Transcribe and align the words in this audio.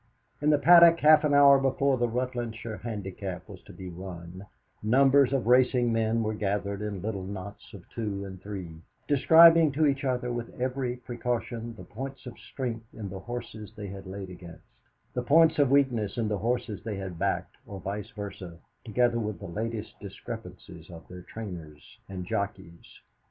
In 0.41 0.49
the 0.49 0.57
Paddock 0.57 0.99
half 1.01 1.23
an 1.23 1.35
hour 1.35 1.59
before 1.59 1.95
the 1.95 2.07
Rutlandshire 2.07 2.81
Handicap 2.81 3.47
was 3.47 3.61
to 3.65 3.71
be 3.71 3.87
run 3.87 4.47
numbers 4.81 5.31
of 5.31 5.45
racing 5.45 5.93
men 5.93 6.23
were 6.23 6.33
gathered 6.33 6.81
in 6.81 7.03
little 7.03 7.21
knots 7.23 7.71
of 7.71 7.87
two 7.87 8.25
and 8.25 8.41
three, 8.41 8.81
describing 9.07 9.71
to 9.73 9.85
each 9.85 10.03
other 10.03 10.33
with 10.33 10.59
every 10.59 10.95
precaution 10.95 11.75
the 11.75 11.83
points 11.83 12.25
of 12.25 12.35
strength 12.39 12.87
in 12.95 13.09
the 13.09 13.19
horses 13.19 13.73
they 13.75 13.89
had 13.89 14.07
laid 14.07 14.31
against, 14.31 14.65
the 15.13 15.21
points 15.21 15.59
of 15.59 15.69
weakness 15.69 16.17
in 16.17 16.27
the 16.27 16.39
horses 16.39 16.81
they 16.81 16.95
had 16.97 17.19
backed, 17.19 17.57
or 17.67 17.79
vice 17.79 18.09
versa, 18.09 18.57
together 18.83 19.19
with 19.19 19.37
the 19.37 19.45
latest 19.45 19.99
discrepancies 19.99 20.89
of 20.89 21.07
their 21.09 21.21
trainers 21.21 21.99
and 22.09 22.25
jockeys. 22.25 23.01